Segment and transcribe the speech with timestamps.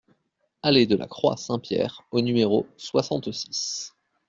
[0.63, 3.93] Allée de la Croix Saint-Pierre au numéro soixante-six